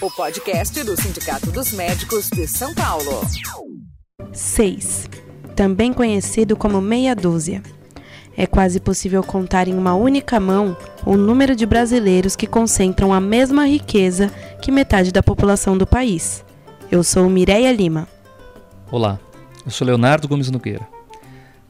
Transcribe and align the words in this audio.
O 0.00 0.08
podcast 0.12 0.84
do 0.84 0.96
Sindicato 0.96 1.50
dos 1.50 1.72
Médicos 1.72 2.30
de 2.30 2.46
São 2.46 2.72
Paulo. 2.72 3.20
6. 4.32 5.10
Também 5.56 5.92
conhecido 5.92 6.56
como 6.56 6.80
meia 6.80 7.16
dúzia. 7.16 7.60
É 8.36 8.46
quase 8.46 8.78
possível 8.78 9.20
contar 9.24 9.66
em 9.66 9.74
uma 9.74 9.92
única 9.92 10.38
mão 10.38 10.76
o 11.04 11.16
número 11.16 11.56
de 11.56 11.66
brasileiros 11.66 12.36
que 12.36 12.46
concentram 12.46 13.12
a 13.12 13.20
mesma 13.20 13.66
riqueza 13.66 14.28
que 14.62 14.70
metade 14.70 15.10
da 15.10 15.20
população 15.20 15.76
do 15.76 15.84
país. 15.84 16.44
Eu 16.88 17.02
sou 17.02 17.28
Mireia 17.28 17.72
Lima. 17.72 18.06
Olá, 18.88 19.18
eu 19.64 19.72
sou 19.72 19.84
Leonardo 19.84 20.28
Gomes 20.28 20.48
Nogueira. 20.48 20.86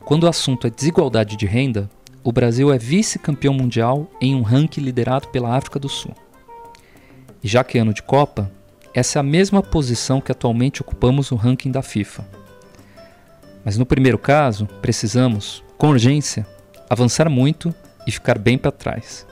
Quando 0.04 0.24
o 0.24 0.28
assunto 0.28 0.66
é 0.66 0.70
desigualdade 0.70 1.34
de 1.34 1.46
renda, 1.46 1.88
o 2.22 2.30
Brasil 2.30 2.70
é 2.70 2.76
vice-campeão 2.76 3.54
mundial 3.54 4.06
em 4.20 4.34
um 4.34 4.42
ranking 4.42 4.82
liderado 4.82 5.28
pela 5.28 5.56
África 5.56 5.78
do 5.78 5.88
Sul. 5.88 6.14
Já 7.43 7.62
que 7.62 7.79
é 7.79 7.80
ano 7.80 7.95
de 7.95 8.02
Copa, 8.02 8.50
essa 8.93 9.18
é 9.18 9.21
a 9.21 9.22
mesma 9.22 9.62
posição 9.62 10.21
que 10.21 10.32
atualmente 10.32 10.82
ocupamos 10.82 11.31
no 11.31 11.36
ranking 11.36 11.71
da 11.71 11.82
FIFA. 11.82 12.26
Mas 13.64 13.79
no 13.79 13.86
primeiro 13.86 14.18
caso, 14.18 14.67
precisamos, 14.81 15.62
com 15.76 15.89
urgência, 15.89 16.46
avançar 16.90 17.29
muito 17.31 17.72
e 18.07 18.11
ficar 18.11 18.39
bem 18.39 18.59
para 18.59 18.72
trás. 18.72 19.26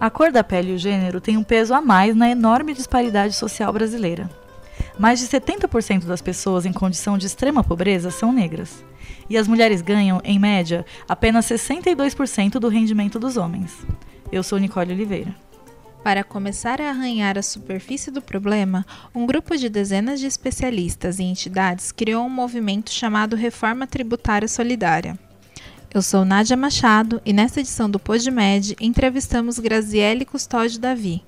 A 0.00 0.08
cor 0.08 0.32
da 0.32 0.42
pele 0.42 0.72
e 0.72 0.74
o 0.74 0.78
gênero 0.78 1.20
têm 1.20 1.36
um 1.36 1.44
peso 1.44 1.74
a 1.74 1.80
mais 1.80 2.16
na 2.16 2.30
enorme 2.30 2.74
disparidade 2.74 3.34
social 3.34 3.72
brasileira. 3.72 4.30
Mais 4.98 5.20
de 5.20 5.26
70% 5.26 6.04
das 6.04 6.22
pessoas 6.22 6.64
em 6.64 6.72
condição 6.72 7.18
de 7.18 7.26
extrema 7.26 7.62
pobreza 7.62 8.10
são 8.10 8.32
negras. 8.32 8.84
E 9.28 9.36
as 9.36 9.46
mulheres 9.46 9.82
ganham, 9.82 10.20
em 10.24 10.38
média, 10.38 10.84
apenas 11.08 11.46
62% 11.46 12.52
do 12.58 12.68
rendimento 12.68 13.18
dos 13.18 13.36
homens. 13.36 13.86
Eu 14.30 14.42
sou 14.42 14.58
Nicole 14.58 14.92
Oliveira. 14.92 15.34
Para 16.02 16.24
começar 16.24 16.80
a 16.80 16.88
arranhar 16.88 17.38
a 17.38 17.42
superfície 17.42 18.10
do 18.10 18.20
problema, 18.20 18.84
um 19.14 19.24
grupo 19.24 19.56
de 19.56 19.68
dezenas 19.68 20.18
de 20.18 20.26
especialistas 20.26 21.20
e 21.20 21.22
entidades 21.22 21.92
criou 21.92 22.26
um 22.26 22.30
movimento 22.30 22.90
chamado 22.90 23.36
Reforma 23.36 23.86
Tributária 23.86 24.48
Solidária. 24.48 25.16
Eu 25.94 26.00
sou 26.00 26.24
Nádia 26.24 26.56
Machado 26.56 27.20
e 27.22 27.34
nesta 27.34 27.60
edição 27.60 27.90
do 27.90 27.98
PodMed 27.98 28.74
entrevistamos 28.80 29.58
Graziele 29.58 30.24
Custódio 30.24 30.80
Davi, 30.80 31.22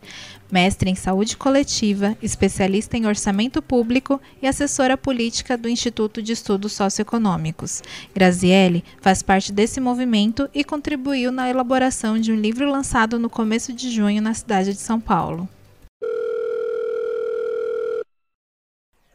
mestre 0.51 0.89
em 0.89 0.95
saúde 0.95 1.37
coletiva, 1.37 2.17
especialista 2.23 2.97
em 2.97 3.05
orçamento 3.05 3.61
público 3.61 4.19
e 4.41 4.47
assessora 4.47 4.97
política 4.97 5.59
do 5.59 5.69
Instituto 5.69 6.23
de 6.23 6.33
Estudos 6.33 6.73
Socioeconômicos. 6.73 7.83
Graziele 8.15 8.83
faz 9.03 9.23
parte 9.23 9.53
desse 9.53 9.81
movimento 9.81 10.49
e 10.55 10.65
contribuiu 10.65 11.31
na 11.31 11.51
elaboração 11.51 12.19
de 12.19 12.33
um 12.33 12.37
livro 12.37 12.67
lançado 12.67 13.19
no 13.19 13.29
começo 13.29 13.71
de 13.71 13.91
junho 13.91 14.23
na 14.23 14.33
cidade 14.33 14.73
de 14.73 14.81
São 14.81 14.99
Paulo. 14.99 15.47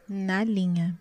Na 0.08 0.44
linha. 0.44 0.96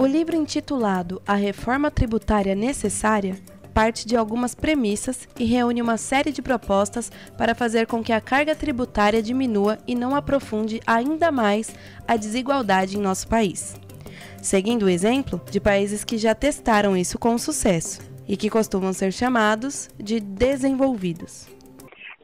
O 0.00 0.06
livro 0.06 0.36
intitulado 0.36 1.20
A 1.26 1.34
Reforma 1.34 1.90
Tributária 1.90 2.54
Necessária 2.54 3.34
parte 3.74 4.06
de 4.06 4.16
algumas 4.16 4.54
premissas 4.54 5.28
e 5.36 5.44
reúne 5.44 5.82
uma 5.82 5.96
série 5.96 6.30
de 6.30 6.40
propostas 6.40 7.10
para 7.36 7.52
fazer 7.52 7.88
com 7.88 8.00
que 8.00 8.12
a 8.12 8.20
carga 8.20 8.54
tributária 8.54 9.20
diminua 9.20 9.78
e 9.88 9.96
não 9.96 10.14
aprofunde 10.14 10.80
ainda 10.86 11.32
mais 11.32 11.76
a 12.06 12.16
desigualdade 12.16 12.96
em 12.96 13.00
nosso 13.00 13.28
país. 13.28 13.74
Seguindo 14.40 14.84
o 14.84 14.88
exemplo 14.88 15.40
de 15.50 15.60
países 15.60 16.04
que 16.04 16.16
já 16.16 16.32
testaram 16.32 16.96
isso 16.96 17.18
com 17.18 17.36
sucesso 17.36 18.00
e 18.28 18.36
que 18.36 18.48
costumam 18.48 18.92
ser 18.92 19.12
chamados 19.12 19.88
de 19.98 20.20
desenvolvidos. 20.20 21.48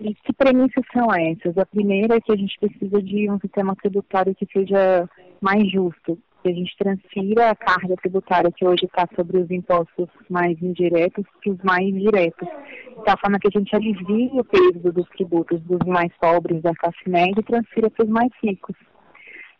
E 0.00 0.14
que 0.14 0.32
premissas 0.32 0.84
são 0.92 1.12
essas? 1.12 1.58
A 1.58 1.66
primeira 1.66 2.16
é 2.16 2.20
que 2.20 2.32
a 2.32 2.36
gente 2.36 2.56
precisa 2.58 3.02
de 3.02 3.28
um 3.28 3.38
sistema 3.40 3.74
tributário 3.74 4.34
que 4.34 4.46
seja 4.52 5.08
mais 5.40 5.68
justo, 5.70 6.16
que 6.44 6.50
a 6.50 6.52
gente 6.52 6.76
transfira 6.76 7.50
a 7.50 7.54
carga 7.54 7.96
tributária 7.96 8.52
que 8.52 8.66
hoje 8.66 8.84
está 8.84 9.08
sobre 9.16 9.38
os 9.38 9.50
impostos 9.50 10.08
mais 10.28 10.60
indiretos 10.60 11.24
para 11.42 11.52
os 11.52 11.58
mais 11.62 11.86
diretos. 11.86 12.46
De 12.46 13.04
tal 13.04 13.18
forma 13.18 13.38
que 13.38 13.48
a 13.48 13.58
gente 13.58 13.74
alivie 13.74 14.30
o 14.34 14.44
peso 14.44 14.92
dos 14.92 15.08
tributos 15.08 15.58
dos 15.62 15.78
mais 15.86 16.12
pobres 16.20 16.60
da 16.60 16.74
classe 16.74 17.08
média 17.08 17.40
e 17.40 17.42
transfira 17.42 17.88
para 17.88 18.04
os 18.04 18.10
mais 18.10 18.30
ricos. 18.42 18.76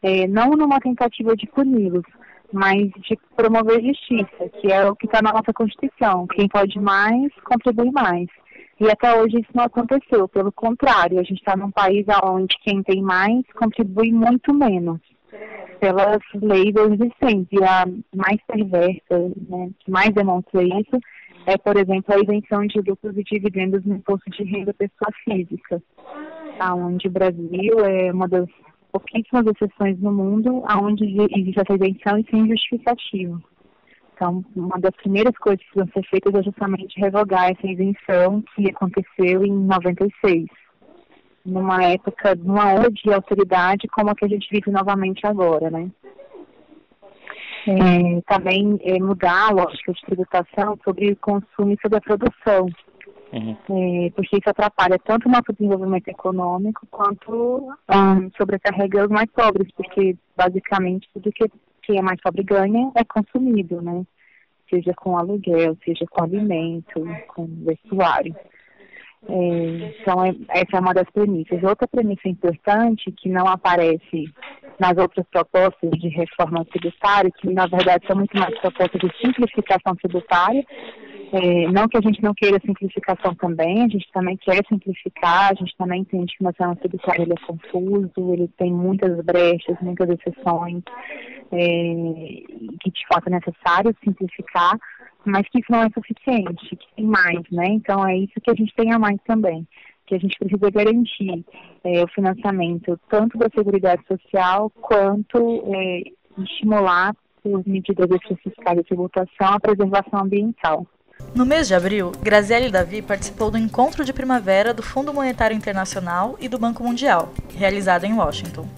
É, 0.03 0.29
não 0.29 0.51
numa 0.51 0.79
tentativa 0.79 1.35
de 1.35 1.47
puni-los, 1.47 2.05
mas 2.53 2.91
de 2.99 3.19
promover 3.35 3.83
justiça, 3.83 4.51
que 4.61 4.71
é 4.71 4.85
o 4.87 4.95
que 4.95 5.07
está 5.07 5.23
na 5.23 5.33
nossa 5.33 5.55
Constituição. 5.55 6.27
Quem 6.27 6.47
pode 6.49 6.79
mais, 6.79 7.33
contribui 7.45 7.91
mais. 7.93 8.29
E 8.79 8.91
até 8.91 9.19
hoje 9.19 9.41
isso 9.41 9.51
não 9.55 9.65
aconteceu. 9.65 10.29
Pelo 10.29 10.53
contrário, 10.53 11.19
a 11.19 11.23
gente 11.23 11.39
está 11.39 11.57
num 11.57 11.71
país 11.71 12.05
onde 12.23 12.59
quem 12.63 12.83
tem 12.83 13.01
mais 13.01 13.43
contribui 13.55 14.13
muito 14.13 14.53
menos 14.53 15.01
pelas 15.85 16.21
leis 16.35 16.75
existentes. 16.75 17.49
E 17.53 17.63
a 17.63 17.85
mais 18.17 18.41
perversa, 18.47 19.19
né, 19.49 19.71
que 19.81 19.91
mais 19.91 20.11
demonstra 20.15 20.63
isso, 20.63 20.99
é, 21.47 21.59
por 21.59 21.77
exemplo, 21.77 22.15
a 22.15 22.19
isenção 22.19 22.67
de 22.67 22.81
lucros 22.81 23.15
e 23.19 23.23
dividendos 23.23 23.85
no 23.85 23.97
imposto 23.97 24.31
de 24.31 24.45
renda 24.45 24.73
pessoa 24.73 25.11
física, 25.23 25.83
tá? 26.57 26.75
onde 26.75 27.07
o 27.07 27.11
Brasil 27.11 27.81
é 27.85 28.11
uma 28.11 28.27
das 28.27 28.49
pouquíssimas 28.91 29.45
exceções 29.47 30.01
no 30.01 30.11
mundo 30.11 30.65
onde 30.81 31.05
existe 31.05 31.61
essa 31.61 31.75
isenção 31.75 32.19
e 32.19 32.27
sem 32.31 32.49
justificativa. 32.49 33.43
Então, 34.15 34.43
uma 34.57 34.79
das 34.79 34.95
primeiras 34.97 35.37
coisas 35.37 35.61
que 35.69 35.77
vão 35.77 35.89
ser 35.89 36.03
feitas 36.09 36.35
é 36.35 36.43
justamente 36.43 36.99
revogar 36.99 37.51
essa 37.51 37.67
isenção 37.67 38.43
que 38.55 38.71
aconteceu 38.71 39.45
em 39.45 39.53
96 39.53 40.47
numa 41.45 41.85
época, 41.85 42.35
numa 42.35 42.73
onda 42.73 42.91
de 42.91 43.13
autoridade 43.13 43.87
como 43.89 44.11
a 44.11 44.15
que 44.15 44.25
a 44.25 44.29
gente 44.29 44.49
vive 44.51 44.71
novamente 44.71 45.27
agora, 45.27 45.71
né? 45.71 45.91
É, 47.67 48.21
também 48.27 48.79
é, 48.83 48.99
mudar 48.99 49.49
a 49.49 49.53
lógica 49.53 49.93
de 49.93 50.01
tributação 50.03 50.79
sobre 50.85 51.13
o 51.13 51.17
consumo 51.17 51.73
e 51.73 51.79
sobre 51.81 51.97
a 51.97 52.01
produção, 52.01 52.67
uhum. 53.33 53.57
é, 53.71 54.11
porque 54.11 54.37
isso 54.37 54.51
atrapalha 54.51 54.99
tanto 54.99 55.29
o 55.29 55.33
nosso 55.33 55.51
desenvolvimento 55.51 56.09
econômico 56.09 56.87
quanto 56.91 57.71
um, 57.89 58.31
sobrecarrega 58.37 59.05
os 59.05 59.09
mais 59.09 59.31
pobres, 59.31 59.73
porque 59.75 60.15
basicamente 60.37 61.09
tudo 61.15 61.33
que 61.33 61.51
quem 61.83 61.99
é 61.99 62.03
mais 62.03 62.21
pobre 62.21 62.43
ganha 62.43 62.93
é 62.95 63.05
consumido, 63.05 63.81
né? 63.81 64.05
Seja 64.69 64.93
com 64.95 65.17
aluguel, 65.17 65.77
seja 65.85 66.05
com 66.11 66.25
alimento, 66.25 67.03
com 67.29 67.47
vestuário. 67.65 68.35
Então, 69.29 70.25
é, 70.25 70.35
essa 70.51 70.77
é 70.77 70.81
uma 70.81 70.93
das 70.93 71.09
premissas. 71.11 71.63
Outra 71.63 71.89
premissa 71.89 72.29
importante, 72.29 73.11
que 73.13 73.29
não 73.29 73.47
aparece 73.47 74.33
nas 74.79 74.97
outras 74.99 75.27
propostas 75.31 75.91
de 75.93 76.09
reforma 76.09 76.65
tributária, 76.65 77.31
que 77.31 77.53
na 77.53 77.67
verdade 77.67 78.07
são 78.07 78.17
muito 78.17 78.37
mais 78.39 78.59
propostas 78.59 79.01
de 79.01 79.17
simplificação 79.19 79.95
tributária, 79.97 80.65
é, 81.33 81.67
não 81.69 81.89
que 81.89 81.97
a 81.97 82.01
gente 82.01 82.23
não 82.23 82.33
queira 82.33 82.61
simplificação 82.65 83.35
também, 83.35 83.83
a 83.83 83.89
gente 83.89 84.07
também 84.13 84.37
quer 84.37 84.61
simplificar, 84.69 85.51
a 85.51 85.55
gente 85.55 85.77
também 85.77 86.03
entende 86.03 86.37
que 86.37 86.45
o 86.45 86.45
nosso 86.45 86.77
tributário 86.77 87.23
ele 87.23 87.33
é 87.33 87.47
confuso, 87.47 88.33
ele 88.33 88.49
tem 88.57 88.73
muitas 88.73 89.25
brechas, 89.25 89.77
muitas 89.81 90.09
exceções, 90.11 90.83
é, 91.51 91.59
que 92.81 92.91
de 92.91 93.07
fato 93.13 93.27
é 93.27 93.31
necessário 93.31 93.97
simplificar, 94.05 94.79
mas 95.25 95.49
que 95.49 95.61
isso 95.61 95.71
não 95.71 95.83
é 95.83 95.91
suficiente, 95.91 96.77
que 96.77 96.87
tem 96.97 97.05
mais, 97.05 97.43
né? 97.51 97.67
Então 97.69 98.07
é 98.07 98.17
isso 98.17 98.41
que 98.43 98.51
a 98.51 98.55
gente 98.55 98.75
tem 98.75 98.93
a 98.93 98.99
mais 98.99 99.19
também, 99.27 99.67
que 100.07 100.15
a 100.15 100.19
gente 100.19 100.39
precisa 100.39 100.71
garantir 100.71 101.45
é, 101.83 102.03
o 102.03 102.09
financiamento 102.09 102.99
tanto 103.09 103.39
da 103.39 103.49
Seguridade 103.55 104.03
Social 104.07 104.71
quanto 104.71 105.65
é, 105.75 106.03
estimular 106.43 107.15
por 107.43 107.67
medidas 107.67 108.09
fiscais 108.43 108.79
de 108.79 108.85
tributação 108.85 109.49
a 109.49 109.61
preservação 109.61 110.21
ambiental. 110.21 110.87
No 111.35 111.47
mês 111.47 111.69
de 111.69 111.75
abril, 111.75 112.13
Graziele 112.23 112.71
Davi 112.71 113.03
participou 113.03 113.51
do 113.51 113.59
encontro 113.59 114.05
de 114.05 114.13
primavera 114.13 114.75
do 114.75 114.83
Fundo 114.83 115.13
Monetário 115.13 115.57
Internacional 115.57 116.37
e 116.41 116.49
do 116.49 116.59
Banco 116.59 116.83
Mundial, 116.83 117.33
realizado 117.57 118.05
em 118.05 118.15
Washington. 118.15 118.69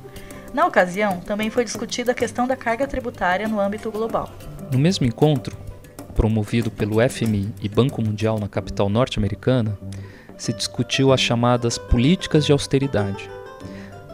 Na 0.52 0.66
ocasião, 0.66 1.20
também 1.20 1.50
foi 1.50 1.64
discutida 1.64 2.12
a 2.12 2.14
questão 2.14 2.46
da 2.46 2.56
carga 2.56 2.86
tributária 2.86 3.48
no 3.48 3.60
âmbito 3.60 3.90
global. 3.90 4.30
No 4.72 4.78
mesmo 4.78 5.06
encontro, 5.06 5.56
promovido 6.16 6.70
pelo 6.70 6.96
FMI 7.06 7.52
e 7.62 7.68
Banco 7.68 8.00
Mundial 8.00 8.40
na 8.40 8.48
capital 8.48 8.88
norte-americana, 8.88 9.78
se 10.38 10.52
discutiu 10.52 11.12
as 11.12 11.20
chamadas 11.20 11.76
políticas 11.76 12.46
de 12.46 12.52
austeridade. 12.52 13.30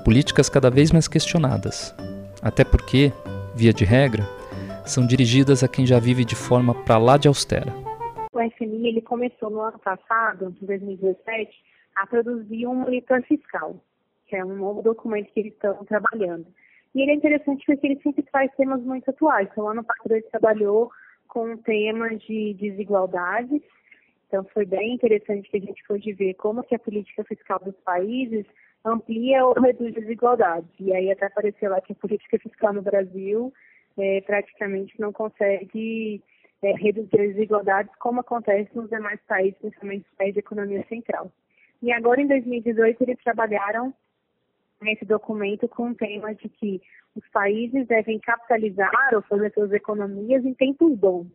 Políticas 0.04 0.48
cada 0.48 0.68
vez 0.68 0.90
mais 0.90 1.06
questionadas, 1.06 1.94
até 2.42 2.64
porque, 2.64 3.12
via 3.54 3.72
de 3.72 3.84
regra, 3.84 4.24
são 4.84 5.06
dirigidas 5.06 5.62
a 5.62 5.68
quem 5.68 5.86
já 5.86 6.00
vive 6.00 6.24
de 6.24 6.34
forma 6.34 6.74
para 6.84 6.98
lá 6.98 7.16
de 7.16 7.28
austera. 7.28 7.72
O 8.32 8.40
FMI 8.40 8.88
ele 8.88 9.00
começou 9.00 9.48
no 9.48 9.60
ano 9.60 9.78
passado, 9.78 10.56
em 10.60 10.66
2017, 10.66 11.50
a 11.94 12.06
produzir 12.06 12.66
um 12.66 12.74
monitor 12.74 13.22
fiscal, 13.22 13.76
que 14.26 14.34
é 14.34 14.44
um 14.44 14.56
novo 14.56 14.82
documento 14.82 15.32
que 15.32 15.38
eles 15.38 15.52
estão 15.52 15.84
trabalhando. 15.84 16.46
E 16.94 17.00
ele 17.00 17.12
é 17.12 17.14
interessante 17.14 17.64
porque 17.64 17.86
ele 17.86 18.00
sempre 18.02 18.22
traz 18.24 18.50
temas 18.56 18.82
muito 18.82 19.08
atuais. 19.08 19.48
Então, 19.52 19.68
ano 19.68 19.84
passado 19.84 20.12
ele 20.12 20.22
trabalhou 20.22 20.90
com 21.32 21.54
o 21.54 21.56
tema 21.56 22.10
de 22.10 22.52
desigualdade 22.60 23.62
Então 24.28 24.44
foi 24.52 24.66
bem 24.66 24.94
interessante 24.94 25.48
que 25.50 25.56
a 25.56 25.60
gente 25.60 25.82
pôde 25.88 26.12
ver 26.12 26.34
como 26.34 26.62
que 26.62 26.74
a 26.74 26.78
política 26.78 27.24
fiscal 27.24 27.58
dos 27.58 27.74
países 27.76 28.44
amplia 28.84 29.42
ou 29.46 29.54
reduz 29.54 29.94
desigualdades. 29.94 30.68
E 30.78 30.92
aí 30.94 31.10
até 31.10 31.26
apareceu 31.26 31.70
lá 31.70 31.80
que 31.80 31.94
a 31.94 31.96
política 31.96 32.38
fiscal 32.38 32.74
no 32.74 32.82
Brasil 32.82 33.50
é, 33.98 34.20
praticamente 34.20 35.00
não 35.00 35.10
consegue 35.10 36.22
é, 36.60 36.72
reduzir 36.72 37.18
as 37.18 37.34
desigualdades 37.34 37.94
como 37.98 38.20
acontece 38.20 38.68
nos 38.74 38.90
demais 38.90 39.20
países, 39.26 39.58
principalmente 39.58 40.06
os 40.10 40.16
países 40.18 40.34
de 40.34 40.40
economia 40.40 40.84
central. 40.86 41.32
E 41.80 41.90
agora, 41.92 42.20
em 42.20 42.26
2018, 42.26 43.02
eles 43.04 43.18
trabalharam 43.24 43.94
nesse 44.82 45.04
documento 45.04 45.68
com 45.68 45.90
o 45.90 45.94
tema 45.94 46.34
de 46.34 46.48
que 46.48 46.80
os 47.14 47.26
países 47.30 47.86
devem 47.86 48.18
capitalizar 48.18 49.14
ou 49.14 49.22
fazer 49.22 49.52
suas 49.52 49.72
economias 49.72 50.44
em 50.44 50.54
tempos 50.54 50.96
bons. 50.96 51.26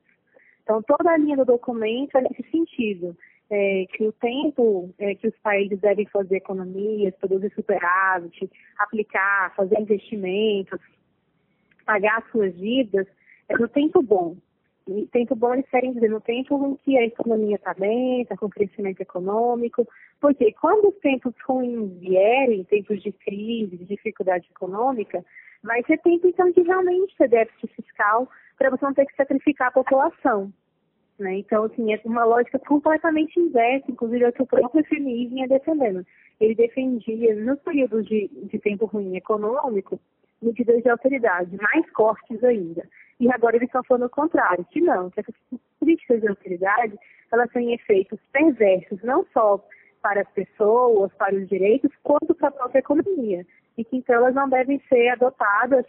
Então, 0.63 0.81
toda 0.83 1.11
a 1.11 1.17
linha 1.17 1.37
do 1.37 1.45
documento 1.45 2.17
é 2.17 2.21
nesse 2.21 2.43
sentido, 2.51 3.15
é, 3.49 3.85
que 3.93 4.03
o 4.03 4.11
tempo 4.11 4.93
é, 4.99 5.15
que 5.15 5.27
os 5.27 5.37
países 5.37 5.79
devem 5.79 6.05
fazer 6.07 6.35
economias, 6.37 7.15
produzir 7.15 7.51
superávit, 7.53 8.49
aplicar, 8.77 9.55
fazer 9.55 9.79
investimentos, 9.79 10.79
pagar 11.85 12.21
suas 12.31 12.53
dívidas, 12.57 13.07
é 13.47 13.57
no 13.57 13.67
tempo 13.69 14.01
bom. 14.01 14.35
Tempo 15.11 15.35
bom 15.35 15.53
eles 15.53 15.69
querem 15.69 15.91
dizer 15.91 16.09
no 16.09 16.21
tempo 16.21 16.65
em 16.65 16.75
que 16.77 16.97
a 16.97 17.05
economia 17.05 17.57
está 17.57 17.73
bem, 17.73 18.21
está 18.21 18.37
com 18.37 18.49
crescimento 18.49 19.01
econômico, 19.01 19.85
porque 20.21 20.53
quando 20.53 20.89
os 20.89 20.95
tempos 20.99 21.33
ruins 21.45 21.91
vierem, 21.99 22.63
tempos 22.63 23.01
de 23.01 23.11
crise, 23.11 23.75
de 23.75 23.85
dificuldade 23.85 24.47
econômica, 24.49 25.25
vai 25.61 25.83
ser 25.83 25.97
tempo 25.99 26.27
então 26.27 26.49
de 26.51 26.61
realmente 26.61 27.15
ter 27.17 27.27
déficit 27.27 27.67
fiscal 27.75 28.29
para 28.57 28.69
você 28.69 28.85
não 28.85 28.93
ter 28.93 29.05
que 29.05 29.15
sacrificar 29.15 29.67
a 29.67 29.71
população. 29.71 30.51
Né? 31.19 31.39
Então, 31.39 31.65
assim, 31.65 31.93
é 31.93 31.99
uma 32.05 32.23
lógica 32.23 32.59
completamente 32.59 33.39
inversa, 33.39 33.91
inclusive 33.91 34.23
é 34.23 34.29
o 34.29 34.33
que 34.33 34.43
o 34.43 34.47
próprio 34.47 34.85
FMI 34.85 35.27
vinha 35.27 35.47
defendendo. 35.47 36.05
Ele 36.39 36.55
defendia, 36.55 37.35
nos 37.35 37.59
períodos 37.59 38.05
de, 38.05 38.27
de 38.27 38.59
tempo 38.59 38.85
ruim 38.85 39.17
econômico, 39.17 39.99
medidas 40.41 40.81
de 40.81 40.89
austeridade, 40.89 41.57
mais 41.57 41.89
cortes 41.91 42.43
ainda. 42.43 42.87
E 43.19 43.31
agora 43.31 43.55
eles 43.55 43.67
estão 43.67 43.83
falando 43.83 44.05
o 44.05 44.09
contrário, 44.09 44.65
que 44.65 44.79
não, 44.79 45.09
que 45.09 45.19
essas 45.19 45.35
políticas 45.79 46.21
de 46.21 46.27
austeridade, 46.27 46.97
elas 47.31 47.49
têm 47.51 47.73
efeitos 47.73 48.19
perversos, 48.31 49.01
não 49.03 49.25
só 49.33 49.63
para 50.01 50.21
as 50.21 50.29
pessoas, 50.29 51.11
para 51.13 51.35
os 51.35 51.47
direitos, 51.49 51.91
quanto 52.03 52.35
para 52.35 52.49
a 52.49 52.51
própria 52.51 52.79
economia. 52.79 53.45
E 53.77 53.83
que 53.83 53.97
então 53.97 54.15
elas 54.15 54.35
não 54.35 54.47
devem 54.47 54.81
ser 54.87 55.09
adotadas 55.09 55.85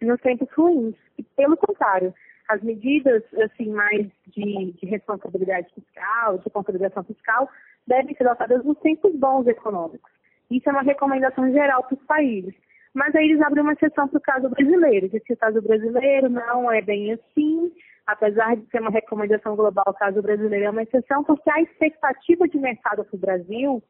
nos 0.00 0.20
tempos 0.20 0.48
ruins. 0.52 0.96
E, 1.16 1.22
pelo 1.22 1.56
contrário, 1.56 2.12
as 2.48 2.60
medidas 2.62 3.22
assim 3.34 3.70
mais 3.70 4.08
de, 4.26 4.72
de 4.72 4.86
responsabilidade 4.86 5.72
fiscal, 5.74 6.38
de 6.38 6.50
consolidação 6.50 7.04
fiscal, 7.04 7.48
devem 7.86 8.14
ser 8.16 8.26
adotadas 8.26 8.64
nos 8.64 8.78
tempos 8.80 9.14
bons 9.14 9.46
econômicos. 9.46 10.10
Isso 10.50 10.68
é 10.68 10.72
uma 10.72 10.82
recomendação 10.82 11.50
geral 11.52 11.84
para 11.84 11.94
os 11.94 12.02
países. 12.04 12.54
Mas 12.94 13.14
aí 13.14 13.26
eles 13.30 13.40
abrem 13.40 13.62
uma 13.62 13.72
exceção 13.72 14.06
para 14.08 14.18
o 14.18 14.22
caso 14.22 14.48
brasileiro. 14.50 15.06
O 15.06 15.36
caso 15.36 15.62
brasileiro 15.62 16.28
não 16.28 16.70
é 16.70 16.82
bem 16.82 17.12
assim, 17.12 17.72
apesar 18.06 18.56
de 18.56 18.66
ser 18.66 18.80
uma 18.80 18.90
recomendação 18.90 19.56
global, 19.56 19.84
o 19.86 19.94
caso 19.94 20.20
brasileiro 20.20 20.66
é 20.66 20.70
uma 20.70 20.82
exceção, 20.82 21.24
porque 21.24 21.50
a 21.50 21.62
expectativa 21.62 22.46
de 22.46 22.58
mercado 22.58 23.04
para 23.04 23.16
o 23.16 23.20
Brasil 23.20 23.82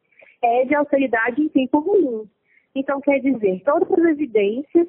é 0.43 0.65
de 0.65 0.75
austeridade 0.75 1.41
em 1.41 1.49
tempo 1.49 1.81
ruim. 1.81 2.29
Então, 2.75 3.01
quer 3.01 3.19
dizer, 3.19 3.63
todas 3.65 3.91
as 3.91 4.13
evidências 4.13 4.87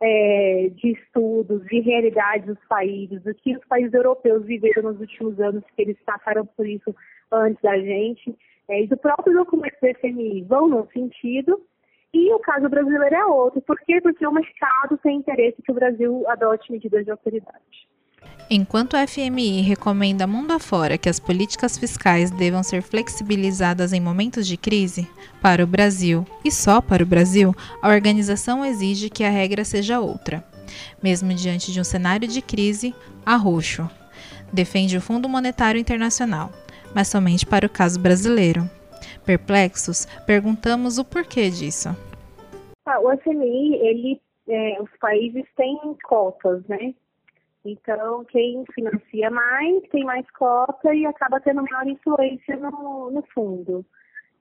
é, 0.00 0.70
de 0.74 0.92
estudos, 0.92 1.64
de 1.66 1.80
realidades 1.80 2.46
dos 2.46 2.64
países, 2.68 3.22
do 3.22 3.34
que 3.34 3.56
os 3.56 3.64
países 3.66 3.92
europeus 3.92 4.44
viveram 4.44 4.82
nos 4.82 5.00
últimos 5.00 5.40
anos, 5.40 5.64
que 5.74 5.82
eles 5.82 5.96
passaram 6.04 6.46
por 6.46 6.66
isso 6.66 6.94
antes 7.32 7.60
da 7.62 7.78
gente, 7.78 8.36
é, 8.68 8.82
e 8.82 8.86
do 8.86 8.96
próprio 8.96 9.34
documento 9.34 9.76
do 9.80 9.98
FMI 9.98 10.42
vão 10.42 10.68
no 10.68 10.86
sentido, 10.92 11.60
e 12.12 12.32
o 12.32 12.38
caso 12.38 12.68
brasileiro 12.68 13.14
é 13.14 13.26
outro. 13.26 13.60
Por 13.60 13.78
quê? 13.80 14.00
Porque 14.00 14.26
o 14.26 14.32
mercado 14.32 14.96
tem 15.02 15.18
interesse 15.18 15.62
que 15.62 15.70
o 15.70 15.74
Brasil 15.74 16.24
adote 16.28 16.70
medidas 16.72 17.04
de 17.04 17.10
austeridade. 17.10 17.86
Enquanto 18.48 18.96
a 18.96 19.04
FMI 19.06 19.60
recomenda 19.62 20.26
mundo 20.26 20.52
afora 20.52 20.96
que 20.96 21.08
as 21.08 21.18
políticas 21.18 21.76
fiscais 21.76 22.30
devam 22.30 22.62
ser 22.62 22.80
flexibilizadas 22.80 23.92
em 23.92 24.00
momentos 24.00 24.46
de 24.46 24.56
crise, 24.56 25.08
para 25.42 25.64
o 25.64 25.66
Brasil, 25.66 26.24
e 26.44 26.50
só 26.50 26.80
para 26.80 27.02
o 27.02 27.06
Brasil, 27.06 27.54
a 27.82 27.88
organização 27.88 28.64
exige 28.64 29.10
que 29.10 29.24
a 29.24 29.30
regra 29.30 29.64
seja 29.64 29.98
outra. 29.98 30.44
Mesmo 31.02 31.34
diante 31.34 31.72
de 31.72 31.80
um 31.80 31.84
cenário 31.84 32.28
de 32.28 32.40
crise, 32.40 32.94
arroxo. 33.24 33.88
Defende 34.52 34.96
o 34.96 35.00
Fundo 35.00 35.28
Monetário 35.28 35.80
Internacional, 35.80 36.52
mas 36.94 37.08
somente 37.08 37.44
para 37.44 37.66
o 37.66 37.70
caso 37.70 37.98
brasileiro. 37.98 38.70
Perplexos, 39.24 40.06
perguntamos 40.26 40.98
o 40.98 41.04
porquê 41.04 41.50
disso. 41.50 41.88
Ah, 42.86 43.00
o 43.00 43.16
FMI, 43.18 43.74
ele, 43.76 44.20
é, 44.48 44.80
os 44.80 44.90
países 44.98 45.44
têm 45.56 45.96
cotas, 46.04 46.64
né? 46.66 46.94
Então, 47.64 48.24
quem 48.26 48.64
financia 48.72 49.28
mais 49.28 49.82
tem 49.90 50.04
mais 50.04 50.28
cota 50.30 50.94
e 50.94 51.04
acaba 51.04 51.40
tendo 51.40 51.64
maior 51.64 51.86
influência 51.88 52.56
no, 52.56 53.10
no 53.10 53.22
fundo. 53.34 53.84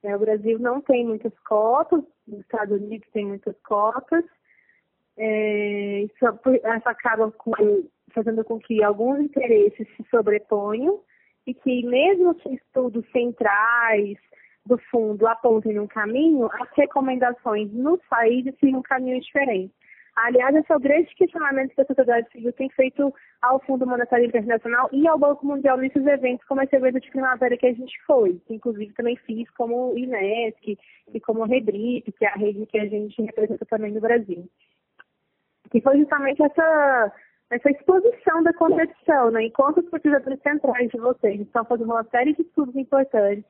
É, 0.03 0.15
o 0.15 0.19
Brasil 0.19 0.59
não 0.59 0.79
tem 0.81 1.03
muitas 1.03 1.33
cotas, 1.39 2.03
os 2.27 2.39
Estados 2.39 2.79
Unidos 2.79 3.07
tem 3.11 3.25
muitas 3.25 3.55
cotas. 3.63 4.23
É, 5.17 6.01
isso, 6.01 6.25
isso 6.25 6.89
acaba 6.89 7.31
com, 7.31 7.51
fazendo 8.13 8.43
com 8.43 8.59
que 8.59 8.83
alguns 8.83 9.19
interesses 9.19 9.87
se 9.97 10.05
sobreponham 10.11 11.01
e 11.47 11.53
que 11.53 11.83
mesmo 11.83 12.35
que 12.35 12.49
estudos 12.49 13.03
centrais 13.11 14.17
do 14.65 14.77
fundo 14.89 15.27
apontem 15.27 15.79
um 15.79 15.87
caminho, 15.87 16.49
as 16.53 16.69
recomendações 16.75 17.71
nos 17.71 17.99
países 18.09 18.53
seguem 18.59 18.75
um 18.75 18.81
caminho 18.81 19.21
diferente. 19.21 19.73
Aliás, 20.15 20.55
esse 20.55 20.71
é 20.71 20.75
o 20.75 20.79
grande 20.79 21.13
questionamento 21.13 21.75
que 21.75 21.81
a 21.81 21.85
sociedade 21.85 22.31
civil 22.31 22.53
tem 22.53 22.69
feito 22.69 23.13
ao 23.41 23.59
Fundo 23.59 23.85
Monetário 23.85 24.25
Internacional 24.25 24.87
e 24.93 25.05
ao 25.07 25.19
Banco 25.19 25.45
Mundial 25.45 25.77
nesses 25.77 26.05
eventos, 26.05 26.47
como 26.47 26.61
esse 26.61 26.73
evento 26.73 27.01
de 27.01 27.11
primavera 27.11 27.57
que 27.57 27.65
a 27.67 27.73
gente 27.73 27.93
foi, 28.07 28.41
inclusive 28.49 28.93
também 28.93 29.17
fiz 29.17 29.49
como 29.51 29.91
o 29.91 29.97
INESC 29.97 30.77
e 31.13 31.19
como 31.19 31.41
o 31.41 31.45
Rebrip, 31.45 32.09
que 32.13 32.25
é 32.25 32.29
a 32.29 32.35
rede 32.35 32.65
que 32.65 32.79
a 32.79 32.85
gente 32.85 33.21
representa 33.21 33.65
também 33.65 33.91
no 33.91 33.99
Brasil. 33.99 34.47
Que 35.69 35.81
foi 35.81 35.97
justamente 35.97 36.41
essa, 36.41 37.13
essa 37.51 37.69
exposição 37.69 38.41
da 38.41 38.53
competição, 38.53 39.31
né? 39.31 39.43
Enquanto 39.43 39.79
os 39.79 39.89
pesquisadores 39.89 40.41
centrais 40.41 40.89
de 40.91 40.97
vocês 40.97 41.41
estão 41.41 41.65
fazendo 41.65 41.91
uma 41.91 42.05
série 42.05 42.33
de 42.33 42.41
estudos 42.43 42.75
importantes 42.77 43.43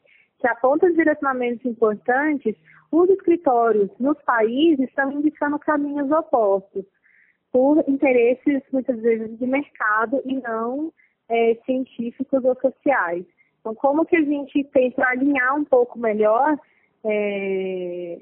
que 0.45 0.49
apontam 0.49 0.93
direcionamentos 0.93 1.65
importantes, 1.65 2.55
os 2.91 3.09
escritórios 3.09 3.89
nos 3.99 4.21
países 4.21 4.87
estão 4.87 5.11
indicando 5.11 5.57
caminhos 5.57 6.11
opostos, 6.11 6.85
por 7.51 7.83
interesses, 7.87 8.61
muitas 8.71 9.01
vezes, 9.01 9.39
de 9.39 9.47
mercado 9.47 10.21
e 10.23 10.35
não 10.35 10.93
é, 11.27 11.57
científicos 11.65 12.43
ou 12.43 12.55
sociais. 12.61 13.25
Então, 13.59 13.73
como 13.73 14.05
que 14.05 14.15
a 14.15 14.21
gente 14.21 14.63
tenta 14.65 15.07
alinhar 15.07 15.55
um 15.55 15.65
pouco 15.65 15.97
melhor 15.97 16.59
é, 17.03 18.19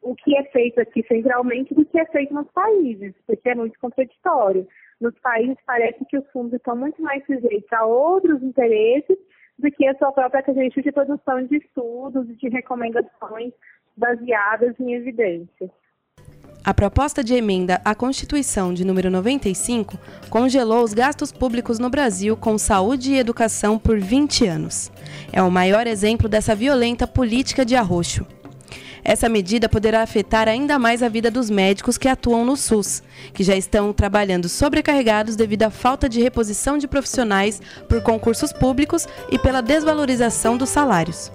o 0.00 0.14
que 0.14 0.34
é 0.34 0.44
feito 0.44 0.80
aqui 0.80 1.04
centralmente 1.06 1.74
do 1.74 1.84
que 1.84 1.98
é 1.98 2.06
feito 2.06 2.32
nos 2.32 2.50
países, 2.52 3.14
porque 3.26 3.50
é 3.50 3.54
muito 3.54 3.78
contraditório. 3.78 4.66
Nos 4.98 5.14
países 5.18 5.58
parece 5.66 6.02
que 6.06 6.16
os 6.16 6.26
fundos 6.30 6.54
estão 6.54 6.74
muito 6.74 7.02
mais 7.02 7.22
sujeitos 7.26 7.70
a 7.70 7.84
outros 7.84 8.42
interesses 8.42 9.18
do 9.58 9.70
que 9.70 9.86
a 9.86 9.96
sua 9.96 10.12
própria 10.12 10.42
característica 10.42 10.82
de 10.82 10.92
produção 10.92 11.46
de 11.46 11.56
estudos 11.56 12.28
e 12.28 12.36
de 12.36 12.48
recomendações 12.48 13.52
baseadas 13.96 14.74
em 14.78 14.94
evidências. 14.94 15.70
A 16.66 16.74
proposta 16.74 17.22
de 17.22 17.32
emenda 17.32 17.80
à 17.84 17.94
Constituição 17.94 18.74
de 18.74 18.84
número 18.84 19.08
95 19.08 19.96
congelou 20.28 20.82
os 20.82 20.92
gastos 20.92 21.30
públicos 21.30 21.78
no 21.78 21.88
Brasil 21.88 22.36
com 22.36 22.58
saúde 22.58 23.12
e 23.12 23.18
educação 23.18 23.78
por 23.78 24.00
20 24.00 24.46
anos. 24.46 24.90
É 25.32 25.40
o 25.40 25.50
maior 25.50 25.86
exemplo 25.86 26.28
dessa 26.28 26.56
violenta 26.56 27.06
política 27.06 27.64
de 27.64 27.76
arroxo. 27.76 28.26
Essa 29.08 29.28
medida 29.28 29.68
poderá 29.68 30.02
afetar 30.02 30.48
ainda 30.48 30.80
mais 30.80 31.00
a 31.00 31.08
vida 31.08 31.30
dos 31.30 31.48
médicos 31.48 31.96
que 31.96 32.08
atuam 32.08 32.44
no 32.44 32.56
SUS, 32.56 33.04
que 33.32 33.44
já 33.44 33.54
estão 33.54 33.92
trabalhando 33.92 34.48
sobrecarregados 34.48 35.36
devido 35.36 35.62
à 35.62 35.70
falta 35.70 36.08
de 36.08 36.20
reposição 36.20 36.76
de 36.76 36.88
profissionais 36.88 37.62
por 37.88 38.02
concursos 38.02 38.52
públicos 38.52 39.06
e 39.30 39.38
pela 39.38 39.62
desvalorização 39.62 40.56
dos 40.56 40.70
salários. 40.70 41.30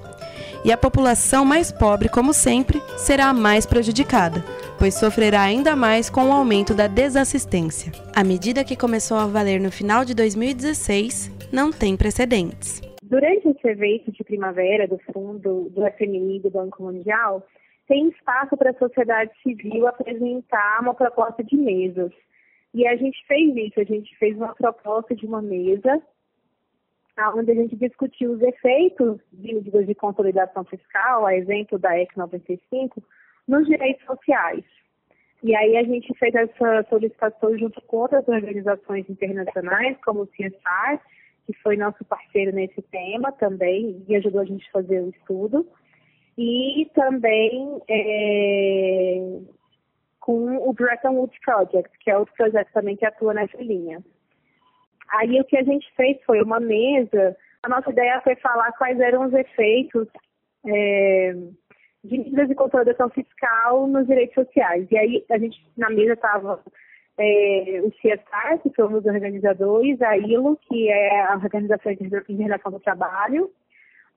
E 0.66 0.72
a 0.74 0.76
população 0.76 1.46
mais 1.46 1.72
pobre, 1.72 2.10
como 2.10 2.34
sempre, 2.34 2.82
será 2.98 3.28
a 3.28 3.34
mais 3.34 3.66
prejudicada, 3.66 4.44
pois 4.78 4.96
sofrerá 4.96 5.42
ainda 5.42 5.74
mais 5.74 6.10
com 6.10 6.26
o 6.26 6.34
aumento 6.34 6.74
da 6.74 6.88
desassistência. 6.88 7.94
A 8.14 8.22
medida 8.22 8.66
que 8.66 8.76
começou 8.76 9.16
a 9.16 9.28
valer 9.28 9.62
no 9.62 9.72
final 9.72 10.04
de 10.04 10.14
2016 10.14 11.32
não 11.54 11.72
tem 11.72 11.96
precedentes. 11.96 12.82
Durante 13.02 13.48
esse 13.48 13.68
evento 13.68 14.12
de 14.12 14.24
primavera 14.26 14.88
do 14.90 15.00
Fundo 15.14 15.70
do 15.70 15.82
FMI 15.98 16.40
do 16.40 16.50
Banco 16.50 16.84
Mundial, 16.84 17.46
tem 17.92 18.08
espaço 18.08 18.56
para 18.56 18.70
a 18.70 18.76
sociedade 18.76 19.32
civil 19.44 19.86
apresentar 19.86 20.80
uma 20.80 20.94
proposta 20.94 21.44
de 21.44 21.58
mesas. 21.58 22.14
E 22.74 22.88
a 22.88 22.96
gente 22.96 23.22
fez 23.28 23.54
isso, 23.54 23.82
a 23.82 23.84
gente 23.84 24.18
fez 24.18 24.38
uma 24.38 24.56
proposta 24.56 25.14
de 25.14 25.26
uma 25.26 25.42
mesa 25.42 26.02
onde 27.36 27.52
a 27.52 27.54
gente 27.54 27.76
discutiu 27.76 28.32
os 28.32 28.42
efeitos 28.42 29.20
de 29.34 29.54
medidas 29.54 29.86
de 29.86 29.94
consolidação 29.94 30.64
fiscal, 30.64 31.26
a 31.26 31.36
exemplo 31.36 31.78
da 31.78 32.00
EC 32.00 32.16
95, 32.16 33.04
nos 33.46 33.68
direitos 33.68 34.06
sociais. 34.06 34.64
E 35.44 35.54
aí 35.54 35.76
a 35.76 35.84
gente 35.84 36.18
fez 36.18 36.34
essa 36.34 36.84
solicitação 36.90 37.58
junto 37.58 37.82
com 37.82 37.98
outras 37.98 38.26
organizações 38.26 39.08
internacionais, 39.10 39.98
como 40.04 40.22
o 40.22 40.28
CSR, 40.28 40.98
que 41.46 41.54
foi 41.62 41.76
nosso 41.76 42.06
parceiro 42.06 42.56
nesse 42.56 42.82
tema 42.84 43.34
também 43.34 44.04
e 44.08 44.16
ajudou 44.16 44.42
a 44.42 44.46
gente 44.46 44.66
a 44.70 44.72
fazer 44.72 45.02
o 45.02 45.10
estudo. 45.10 45.68
E 46.38 46.90
também 46.94 47.82
é, 47.90 49.40
com 50.20 50.70
o 50.70 50.74
Bretton 50.74 51.16
Woods 51.16 51.40
Project, 51.44 51.90
que 52.00 52.10
é 52.10 52.18
outro 52.18 52.34
projeto 52.36 52.72
também 52.74 52.96
que 52.96 53.06
atua 53.06 53.34
nessa 53.34 53.58
linha. 53.58 54.02
Aí 55.10 55.40
o 55.42 55.46
que 55.46 55.58
a 55.58 55.64
gente 55.64 55.92
fez 55.96 56.18
foi 56.24 56.42
uma 56.42 56.60
mesa, 56.60 57.36
a 57.64 57.70
nossa 57.70 57.90
ideia 57.90 58.22
foi 58.22 58.36
falar 58.38 58.72
quais 58.74 59.00
eram 59.00 59.26
os 59.26 59.34
efeitos 59.34 60.08
é, 60.66 61.34
de 62.04 62.18
medidas 62.18 62.48
de 62.48 62.56
consolidação 62.56 63.10
fiscal 63.10 63.88
nos 63.88 64.08
direitos 64.08 64.36
sociais. 64.36 64.88
E 64.90 64.98
aí 64.98 65.26
a 65.30 65.38
gente, 65.38 65.62
na 65.78 65.90
mesa 65.90 66.14
estava 66.14 66.64
é, 67.18 67.82
o 67.84 67.92
CSR, 67.92 68.74
que 68.74 68.82
um 68.82 68.92
dos 68.92 69.06
organizadores, 69.06 70.02
a 70.02 70.18
ILO, 70.18 70.58
que 70.68 70.90
é 70.90 71.22
a 71.26 71.36
Organização 71.36 71.92
Internacional 71.92 72.80
do 72.80 72.84
Trabalho, 72.84 73.52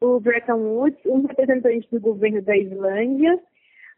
o 0.00 0.20
Bretton 0.20 0.56
Woods, 0.56 1.00
um 1.06 1.26
representante 1.26 1.88
do 1.90 2.00
governo 2.00 2.42
da 2.42 2.56
Islândia, 2.56 3.38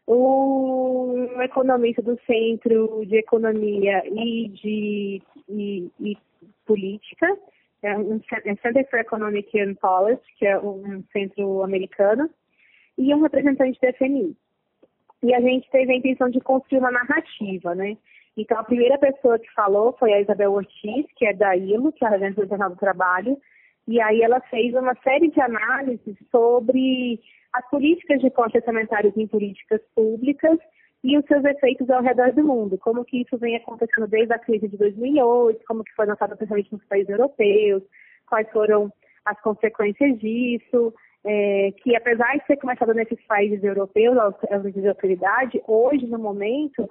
um 0.07 1.41
economista 1.41 2.01
do 2.01 2.17
Centro 2.25 3.05
de 3.05 3.17
Economia 3.17 4.03
e 4.07 4.47
de 4.49 5.21
e, 5.49 5.91
e 5.99 6.17
Política, 6.65 7.27
é 7.83 7.97
um 7.97 8.19
é 8.45 8.55
Center 8.55 8.89
for 8.89 8.99
Economic 8.99 9.59
and 9.59 9.75
Policy, 9.75 10.23
que 10.37 10.45
é 10.45 10.59
um 10.59 11.03
centro 11.11 11.63
americano, 11.63 12.29
e 12.97 13.13
um 13.13 13.21
representante 13.21 13.79
da 13.81 13.93
FMI. 13.93 14.35
E 15.23 15.33
a 15.33 15.41
gente 15.41 15.69
teve 15.69 15.91
a 15.91 15.95
intenção 15.95 16.29
de 16.29 16.39
construir 16.39 16.79
uma 16.79 16.91
narrativa, 16.91 17.75
né? 17.75 17.97
Então, 18.35 18.59
a 18.59 18.63
primeira 18.63 18.97
pessoa 18.97 19.39
que 19.39 19.51
falou 19.53 19.95
foi 19.97 20.13
a 20.13 20.21
Isabel 20.21 20.53
Ortiz, 20.53 21.05
que 21.15 21.25
é 21.25 21.33
da 21.33 21.55
ILO, 21.55 21.91
que 21.91 22.05
é 22.05 22.07
a 22.07 22.11
Agência 22.11 22.43
Internacional 22.43 22.69
do 22.69 22.75
Trabalho, 22.75 23.37
e 23.87 24.01
aí 24.01 24.21
ela 24.21 24.41
fez 24.41 24.73
uma 24.73 24.95
série 25.03 25.29
de 25.29 25.39
análises 25.39 26.15
sobre 26.29 27.19
as 27.53 27.67
políticas 27.69 28.19
de 28.19 28.29
cortes 28.29 28.55
orçamentários 28.61 29.15
em 29.15 29.27
políticas 29.27 29.81
públicas 29.95 30.59
e 31.03 31.17
os 31.17 31.25
seus 31.25 31.43
efeitos 31.45 31.89
ao 31.89 32.01
redor 32.01 32.33
do 32.33 32.43
mundo, 32.43 32.77
como 32.77 33.05
que 33.05 33.21
isso 33.21 33.37
vem 33.37 33.55
acontecendo 33.55 34.07
desde 34.07 34.33
a 34.33 34.39
crise 34.39 34.67
de 34.67 34.77
2008, 34.77 35.63
como 35.65 35.83
que 35.83 35.93
foi 35.93 36.05
lançado 36.05 36.35
principalmente 36.35 36.73
nos 36.73 36.83
países 36.85 37.09
europeus, 37.09 37.83
quais 38.27 38.49
foram 38.51 38.91
as 39.25 39.39
consequências 39.41 40.19
disso, 40.19 40.93
é, 41.23 41.71
que 41.83 41.95
apesar 41.95 42.37
de 42.37 42.45
ter 42.45 42.57
começado 42.57 42.93
nesses 42.93 43.21
países 43.25 43.63
europeus, 43.63 44.17
as 44.49 44.63
medidas 44.63 44.83
de 44.83 44.89
autoridade, 44.89 45.61
hoje, 45.67 46.07
no 46.07 46.19
momento, 46.19 46.89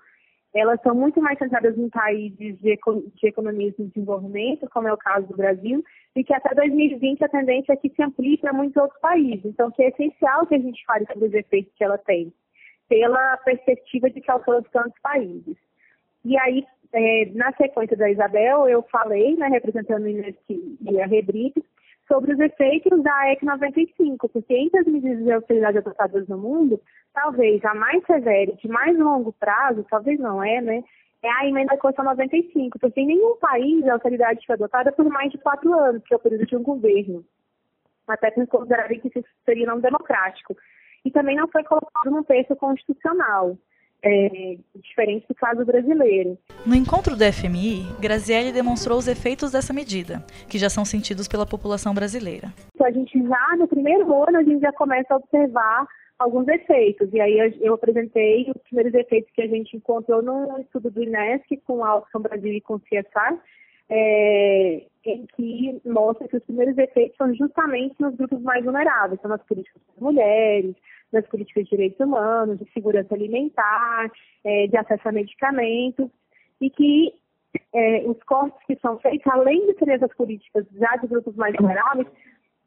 elas 0.58 0.80
são 0.82 0.94
muito 0.94 1.20
mais 1.20 1.38
centradas 1.38 1.76
em 1.76 1.88
países 1.88 2.58
de, 2.60 2.78
de 3.14 3.26
economias 3.26 3.74
de 3.76 3.86
desenvolvimento, 3.86 4.68
como 4.70 4.88
é 4.88 4.92
o 4.92 4.96
caso 4.96 5.26
do 5.26 5.36
Brasil, 5.36 5.84
e 6.14 6.24
que 6.24 6.32
até 6.32 6.54
2020 6.54 7.24
a 7.24 7.28
tendência 7.28 7.72
é 7.72 7.76
que 7.76 7.90
se 7.90 8.02
amplie 8.02 8.38
para 8.38 8.52
muitos 8.52 8.76
outros 8.76 9.00
países. 9.00 9.44
Então, 9.44 9.70
que 9.70 9.82
é 9.82 9.88
essencial 9.88 10.46
que 10.46 10.54
a 10.54 10.58
gente 10.58 10.84
fale 10.86 11.06
sobre 11.06 11.28
os 11.28 11.34
efeitos 11.34 11.72
que 11.76 11.84
ela 11.84 11.98
tem, 11.98 12.32
pela 12.88 13.36
perspectiva 13.38 14.08
de 14.08 14.20
que 14.20 14.30
alcança 14.30 14.68
tantos 14.72 14.98
países. 15.02 15.56
E 16.24 16.38
aí, 16.38 16.64
é, 16.92 17.26
na 17.34 17.52
sequência 17.52 17.96
da 17.96 18.10
Isabel, 18.10 18.68
eu 18.68 18.82
falei, 18.90 19.36
né, 19.36 19.48
representando 19.48 20.04
o 20.04 20.08
Inês 20.08 20.36
e 20.48 21.00
a 21.00 21.06
Rebrito, 21.06 21.62
sobre 22.08 22.32
os 22.32 22.40
efeitos 22.40 23.02
da 23.02 23.32
EC 23.32 23.42
95, 23.42 24.28
porque 24.28 24.54
entre 24.54 24.80
as 24.80 24.86
medidas 24.86 25.24
de 25.24 25.32
austeridade 25.32 25.78
adotadas 25.78 26.28
no 26.28 26.38
mundo, 26.38 26.80
talvez 27.12 27.64
a 27.64 27.74
mais 27.74 28.04
severa 28.04 28.52
de 28.52 28.68
mais 28.68 28.96
longo 28.98 29.32
prazo, 29.32 29.84
talvez 29.90 30.18
não 30.18 30.42
é, 30.42 30.60
né? 30.60 30.84
É 31.22 31.30
a 31.30 31.46
emenda 31.46 31.76
Constituição 31.76 32.04
95, 32.04 32.78
porque 32.78 33.00
em 33.00 33.06
nenhum 33.06 33.36
país 33.38 33.86
a 33.86 33.94
austeridade 33.94 34.46
foi 34.46 34.54
adotada 34.54 34.92
por 34.92 35.06
mais 35.06 35.32
de 35.32 35.38
quatro 35.38 35.72
anos, 35.72 36.02
que 36.04 36.14
é 36.14 36.16
o 36.16 36.20
período 36.20 36.46
de 36.46 36.56
um 36.56 36.62
governo. 36.62 37.24
Até 38.06 38.30
por 38.30 38.46
considerarem 38.46 39.00
que 39.00 39.08
isso 39.08 39.24
seria 39.44 39.66
não 39.66 39.80
democrático. 39.80 40.56
E 41.04 41.10
também 41.10 41.34
não 41.34 41.48
foi 41.48 41.64
colocado 41.64 42.10
no 42.10 42.22
texto 42.22 42.54
constitucional 42.54 43.58
é, 44.06 44.56
diferente 44.76 45.26
do 45.28 45.34
caso 45.34 45.64
brasileiro. 45.64 46.38
No 46.64 46.74
encontro 46.74 47.16
do 47.16 47.24
FMI, 47.24 47.86
Grazielli 48.00 48.52
demonstrou 48.52 48.98
os 48.98 49.08
efeitos 49.08 49.52
dessa 49.52 49.72
medida, 49.72 50.24
que 50.48 50.58
já 50.58 50.70
são 50.70 50.84
sentidos 50.84 51.26
pela 51.26 51.44
população 51.44 51.92
brasileira. 51.92 52.52
Então, 52.74 52.86
a 52.86 52.90
gente 52.90 53.20
já, 53.22 53.56
no 53.56 53.66
primeiro 53.66 54.04
ano, 54.22 54.38
a 54.38 54.42
gente 54.44 54.60
já 54.60 54.72
começa 54.72 55.12
a 55.12 55.16
observar 55.16 55.86
alguns 56.18 56.46
efeitos. 56.48 57.12
E 57.12 57.20
aí 57.20 57.58
eu 57.60 57.74
apresentei 57.74 58.50
os 58.54 58.62
primeiros 58.62 58.94
efeitos 58.94 59.30
que 59.32 59.42
a 59.42 59.48
gente 59.48 59.76
encontrou 59.76 60.22
no 60.22 60.58
estudo 60.60 60.90
do 60.90 61.02
INESC 61.02 61.58
com 61.66 61.84
a 61.84 61.96
Opção 61.96 62.20
Brasil 62.20 62.52
e 62.52 62.60
com 62.60 62.74
o 62.74 62.80
CSR, 62.80 63.38
é, 63.88 64.82
em 65.04 65.26
que 65.36 65.80
mostra 65.84 66.26
que 66.28 66.36
os 66.36 66.44
primeiros 66.44 66.76
efeitos 66.78 67.16
são 67.16 67.32
justamente 67.34 67.94
nos 68.00 68.16
grupos 68.16 68.40
mais 68.42 68.64
vulneráveis, 68.64 69.20
são 69.20 69.30
nas 69.30 69.42
políticas 69.42 69.80
das 69.88 70.02
mulheres, 70.02 70.74
das 71.16 71.28
políticas 71.28 71.64
de 71.64 71.70
direitos 71.70 72.00
humanos, 72.00 72.58
de 72.58 72.70
segurança 72.72 73.14
alimentar, 73.14 74.10
é, 74.44 74.66
de 74.66 74.76
acesso 74.76 75.08
a 75.08 75.12
medicamentos, 75.12 76.10
e 76.60 76.70
que 76.70 77.14
é, 77.74 78.04
os 78.06 78.22
cortes 78.24 78.58
que 78.66 78.76
são 78.76 78.98
feitos, 78.98 79.26
além 79.32 79.66
de 79.66 79.78
serem 79.78 79.94
essas 79.94 80.14
políticas 80.14 80.66
já 80.72 80.96
de 80.96 81.06
grupos 81.06 81.34
mais 81.36 81.54
vulneráveis, 81.56 82.06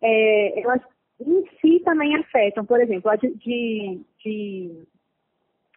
é, 0.01 0.61
elas 0.61 0.81
em 1.19 1.45
si 1.59 1.81
também 1.81 2.15
afetam, 2.15 2.65
por 2.65 2.79
exemplo, 2.79 3.11
a 3.11 3.15
de, 3.15 3.29
de, 3.35 4.01
de, 4.23 4.83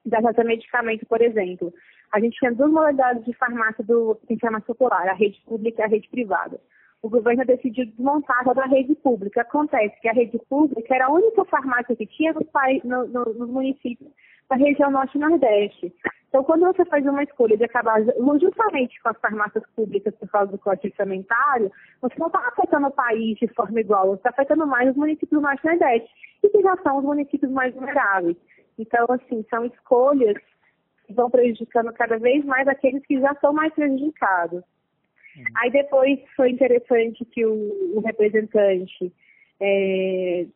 de 0.07 0.17
acesso 0.17 0.41
a 0.41 0.45
medicamento, 0.45 1.05
por 1.07 1.21
exemplo. 1.21 1.73
A 2.13 2.21
gente 2.21 2.39
tem 2.39 2.55
duas 2.55 2.71
modalidades 2.71 3.25
de 3.25 3.33
farmácia 3.35 3.83
do 3.85 4.19
em 4.29 4.39
farmácia 4.39 4.67
popular, 4.67 5.09
a 5.09 5.15
rede 5.15 5.41
pública 5.47 5.83
e 5.83 5.85
a 5.85 5.89
rede 5.89 6.09
privada 6.09 6.61
o 7.03 7.11
governo 7.11 7.45
decidiu 7.45 7.85
desmontar 7.87 8.45
toda 8.45 8.63
a 8.63 8.69
rede 8.69 8.95
pública. 8.95 9.43
Acontece 9.43 10.01
que 10.01 10.09
a 10.09 10.13
rede 10.13 10.39
pública 10.49 10.95
era 10.95 11.07
a 11.07 11.13
única 11.13 11.45
farmácia 11.47 11.97
que 11.97 12.07
tinha 12.07 12.33
nos, 12.33 12.47
no, 12.85 13.25
no, 13.25 13.47
municípios 13.49 14.09
da 14.49 14.55
região 14.57 14.91
norte 14.91 15.17
e 15.17 15.21
nordeste. 15.21 15.93
Então, 16.29 16.45
quando 16.45 16.65
você 16.65 16.85
faz 16.85 17.05
uma 17.05 17.23
escolha 17.25 17.57
de 17.57 17.65
acabar 17.65 18.01
justamente 18.41 19.03
com 19.03 19.09
as 19.09 19.19
farmácias 19.19 19.65
públicas 19.75 20.15
por 20.15 20.29
causa 20.31 20.53
do 20.53 20.59
corte 20.59 20.87
orçamentário, 20.87 21.71
você 22.01 22.15
não 22.19 22.29
está 22.29 22.39
afetando 22.49 22.87
o 22.87 22.93
país 22.93 23.37
de 23.39 23.49
forma 23.49 23.81
igual, 23.81 24.09
você 24.09 24.17
está 24.17 24.31
afetando 24.31 24.67
mais 24.67 24.89
os 24.89 24.97
municípios 24.97 25.43
norte 25.43 25.61
e 25.65 25.69
nordeste, 25.69 26.11
e 26.43 26.49
que 26.49 26.63
já 26.63 26.77
são 26.83 26.99
os 26.99 27.05
municípios 27.05 27.51
mais 27.51 27.75
vulneráveis. 27.75 28.37
Então, 28.79 29.07
assim, 29.11 29.45
são 29.51 29.67
escolhas 29.67 30.37
que 31.07 31.13
vão 31.13 31.29
prejudicando 31.31 31.93
cada 31.93 32.19
vez 32.19 32.45
mais 32.45 32.67
aqueles 32.69 33.05
que 33.05 33.21
já 33.21 33.35
são 33.41 33.53
mais 33.53 33.73
prejudicados. 33.75 34.63
Uhum. 35.37 35.45
Aí 35.57 35.71
depois 35.71 36.19
foi 36.37 36.51
interessante 36.51 37.25
que 37.25 37.45
o, 37.45 37.97
o 37.97 38.01
representante 38.01 39.13
é, 39.61 40.47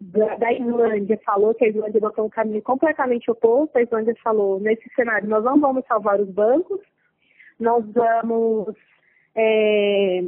da, 0.00 0.36
da, 0.36 0.52
Islândia 0.52 1.18
falou 1.24 1.54
que 1.54 1.64
a 1.64 1.68
Islândia 1.68 1.98
adotou 1.98 2.26
um 2.26 2.30
caminho 2.30 2.62
completamente 2.62 3.30
oposto. 3.30 3.76
A 3.76 3.82
Islândia 3.82 4.14
falou, 4.22 4.60
nesse 4.60 4.88
cenário, 4.94 5.28
nós 5.28 5.44
não 5.44 5.60
vamos 5.60 5.84
salvar 5.86 6.20
os 6.20 6.28
bancos, 6.28 6.80
nós 7.58 7.84
vamos 7.92 8.74
é, 9.34 10.22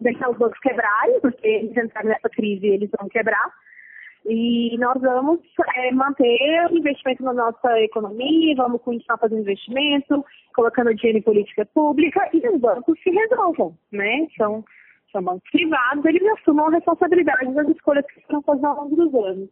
deixar 0.00 0.30
os 0.30 0.36
bancos 0.36 0.58
quebrarem, 0.60 1.20
porque 1.20 1.46
eles 1.46 1.76
entraram 1.76 2.08
nessa 2.08 2.28
crise 2.28 2.66
e 2.66 2.70
eles 2.70 2.90
vão 2.98 3.08
quebrar. 3.08 3.52
E 4.26 4.76
nós 4.78 5.00
vamos 5.02 5.40
é, 5.76 5.92
manter 5.92 6.66
o 6.70 6.78
investimento 6.78 7.22
na 7.22 7.34
nossa 7.34 7.80
economia, 7.80 8.54
vamos 8.56 8.80
continuar 8.80 9.18
fazendo 9.18 9.42
investimento, 9.42 10.24
colocando 10.54 10.94
dinheiro 10.94 11.18
em 11.18 11.22
política 11.22 11.66
pública 11.66 12.30
e 12.32 12.48
os 12.48 12.58
bancos 12.58 12.98
se 13.02 13.10
resolvam, 13.10 13.76
né? 13.92 14.26
São, 14.36 14.64
são 15.12 15.22
bancos 15.22 15.50
privados, 15.50 16.04
eles 16.06 16.22
assumam 16.38 16.68
a 16.68 16.70
responsabilidade 16.70 17.52
das 17.52 17.68
escolhas 17.68 18.06
que 18.06 18.20
foram 18.22 18.42
fazendo 18.42 18.66
ao 18.66 18.84
longo 18.84 18.96
dos 18.96 19.14
anos. 19.26 19.50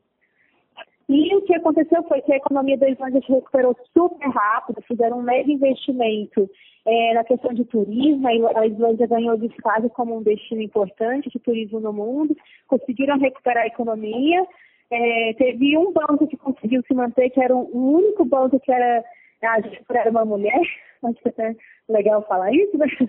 E 1.08 1.36
o 1.36 1.42
que 1.42 1.54
aconteceu 1.54 2.02
foi 2.04 2.22
que 2.22 2.32
a 2.32 2.36
economia 2.36 2.78
da 2.78 2.88
Islândia 2.88 3.20
se 3.20 3.30
recuperou 3.30 3.76
super 3.92 4.28
rápido, 4.30 4.80
fizeram 4.88 5.18
um 5.18 5.22
mega 5.22 5.50
investimento 5.50 6.48
é, 6.84 7.14
na 7.14 7.22
questão 7.22 7.52
de 7.52 7.64
turismo, 7.64 8.26
a 8.56 8.66
Islândia 8.66 9.06
ganhou 9.06 9.36
destaque 9.36 9.88
como 9.90 10.16
um 10.16 10.22
destino 10.22 10.62
importante 10.62 11.30
de 11.30 11.38
turismo 11.38 11.78
no 11.80 11.92
mundo, 11.92 12.36
conseguiram 12.72 13.18
recuperar 13.18 13.64
a 13.64 13.66
economia. 13.66 14.46
É, 14.90 15.34
teve 15.36 15.76
um 15.76 15.92
banco 15.92 16.26
que 16.26 16.36
conseguiu 16.36 16.82
se 16.86 16.94
manter, 16.94 17.30
que 17.30 17.42
era 17.42 17.54
o 17.54 17.96
único 17.96 18.24
banco 18.24 18.58
que 18.60 18.72
era, 18.72 19.04
a 19.42 19.60
gestora 19.60 20.00
era 20.00 20.10
uma 20.10 20.24
mulher, 20.24 20.60
acho 21.04 21.22
que 21.22 21.42
é 21.42 21.54
legal 21.88 22.24
falar 22.26 22.52
isso, 22.52 22.76
né? 22.78 22.86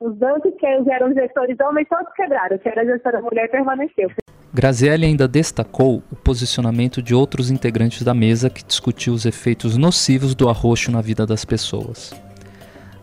Os 0.00 0.14
bancos 0.16 0.52
que 0.58 0.66
eram 0.66 1.14
gestores 1.14 1.56
homens 1.60 1.88
todos 1.88 2.12
quebraram, 2.14 2.58
que 2.58 2.68
era 2.68 2.82
a 2.82 2.84
gestora 2.84 3.22
mulher 3.22 3.48
permaneceu. 3.48 4.10
Grazielli 4.52 5.06
ainda 5.06 5.26
destacou 5.26 6.02
o 6.12 6.16
posicionamento 6.16 7.00
de 7.00 7.14
outros 7.14 7.50
integrantes 7.50 8.02
da 8.02 8.12
mesa 8.12 8.50
que 8.50 8.64
discutiu 8.64 9.14
os 9.14 9.24
efeitos 9.24 9.76
nocivos 9.76 10.34
do 10.34 10.48
arroxo 10.48 10.90
na 10.90 11.00
vida 11.00 11.24
das 11.24 11.44
pessoas. 11.44 12.12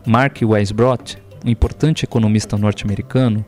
Mark 0.06 0.38
Weisbrot, 0.42 1.18
um 1.44 1.50
importante 1.50 2.04
economista 2.04 2.56
norte-americano, 2.56 3.44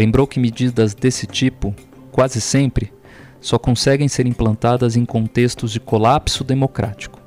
lembrou 0.00 0.26
que 0.26 0.40
medidas 0.40 0.94
desse 0.94 1.26
tipo, 1.26 1.74
quase 2.10 2.40
sempre, 2.40 2.90
só 3.38 3.58
conseguem 3.58 4.08
ser 4.08 4.26
implantadas 4.26 4.96
em 4.96 5.04
contextos 5.04 5.70
de 5.74 5.78
colapso 5.78 6.42
democrático. 6.42 7.20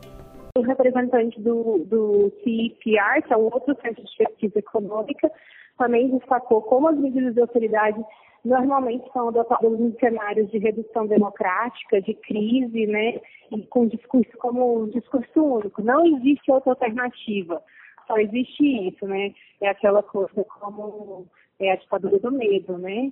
O 0.57 0.61
representante 0.61 1.39
do, 1.39 1.85
do 1.85 2.33
CIPR, 2.43 3.21
que 3.27 3.31
é 3.31 3.37
um 3.37 3.43
outro 3.43 3.77
centro 3.79 4.03
de 4.03 4.17
pesquisa 4.17 4.57
econômica, 4.57 5.31
também 5.77 6.17
destacou 6.17 6.63
como 6.63 6.87
as 6.87 6.97
medidas 6.97 7.35
de 7.35 7.41
austeridade 7.41 8.03
normalmente 8.43 9.05
são 9.13 9.29
adotadas 9.29 9.79
em 9.79 9.95
cenários 9.99 10.49
de 10.49 10.57
redução 10.57 11.05
democrática, 11.05 12.01
de 12.01 12.15
crise, 12.15 12.87
né, 12.87 13.21
e 13.51 13.61
com 13.67 13.87
discurso 13.87 14.31
como 14.39 14.81
um 14.81 14.89
discurso 14.89 15.43
único. 15.43 15.83
Não 15.83 16.03
existe 16.17 16.51
outra 16.51 16.71
alternativa, 16.71 17.61
só 18.07 18.17
existe 18.17 18.63
isso, 18.89 19.05
né? 19.05 19.31
É 19.61 19.69
aquela 19.69 20.01
coisa 20.03 20.43
como 20.59 21.27
é 21.65 21.73
a 21.73 21.75
ditadura 21.75 22.19
do 22.19 22.31
medo, 22.31 22.77
né? 22.77 23.11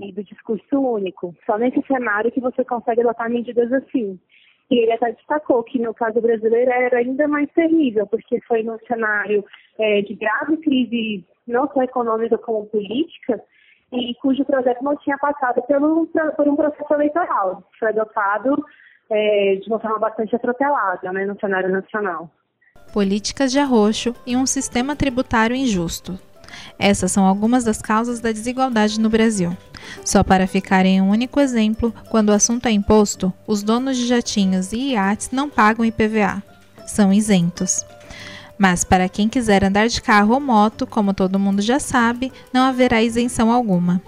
E 0.00 0.12
do 0.12 0.22
discurso 0.22 0.78
único. 0.78 1.34
Só 1.44 1.58
nesse 1.58 1.82
cenário 1.86 2.30
que 2.30 2.40
você 2.40 2.64
consegue 2.64 3.00
adotar 3.00 3.28
medidas 3.28 3.72
assim. 3.72 4.18
E 4.70 4.78
ele 4.78 4.92
até 4.92 5.12
destacou 5.12 5.62
que 5.64 5.78
no 5.78 5.92
caso 5.92 6.20
brasileiro 6.20 6.70
era 6.70 6.98
ainda 6.98 7.26
mais 7.28 7.50
terrível, 7.52 8.06
porque 8.06 8.40
foi 8.42 8.62
num 8.62 8.78
cenário 8.86 9.44
é, 9.78 10.02
de 10.02 10.14
grave 10.14 10.56
crise, 10.58 11.24
não 11.46 11.68
só 11.72 11.82
econômica 11.82 12.38
como 12.38 12.66
política, 12.66 13.42
e 13.92 14.14
cujo 14.14 14.44
projeto 14.44 14.82
não 14.82 14.96
tinha 14.96 15.18
passado 15.18 15.60
pelo, 15.62 16.08
por 16.36 16.48
um 16.48 16.56
processo 16.56 16.94
eleitoral. 16.94 17.62
Foi 17.78 17.88
adotado 17.88 18.64
é, 19.10 19.56
de 19.56 19.68
uma 19.68 19.78
forma 19.78 19.98
bastante 19.98 20.34
atropelada 20.34 21.12
né, 21.12 21.26
no 21.26 21.38
cenário 21.38 21.70
nacional. 21.70 22.30
Políticas 22.94 23.52
de 23.52 23.58
arroxo 23.58 24.14
e 24.26 24.36
um 24.36 24.46
sistema 24.46 24.96
tributário 24.96 25.54
injusto. 25.54 26.18
Essas 26.78 27.12
são 27.12 27.24
algumas 27.24 27.64
das 27.64 27.80
causas 27.80 28.20
da 28.20 28.32
desigualdade 28.32 29.00
no 29.00 29.08
Brasil. 29.08 29.56
Só 30.04 30.22
para 30.22 30.46
ficar 30.46 30.86
em 30.86 31.00
um 31.00 31.10
único 31.10 31.40
exemplo, 31.40 31.94
quando 32.10 32.30
o 32.30 32.32
assunto 32.32 32.66
é 32.66 32.70
imposto, 32.70 33.32
os 33.46 33.62
donos 33.62 33.96
de 33.96 34.06
jatinhos 34.06 34.72
e 34.72 34.92
iates 34.92 35.30
não 35.30 35.48
pagam 35.48 35.84
IPVA. 35.84 36.42
São 36.86 37.12
isentos. 37.12 37.84
Mas 38.58 38.84
para 38.84 39.08
quem 39.08 39.28
quiser 39.28 39.64
andar 39.64 39.88
de 39.88 40.00
carro 40.00 40.34
ou 40.34 40.40
moto, 40.40 40.86
como 40.86 41.14
todo 41.14 41.38
mundo 41.38 41.62
já 41.62 41.78
sabe, 41.78 42.32
não 42.52 42.62
haverá 42.62 43.02
isenção 43.02 43.50
alguma. 43.50 44.00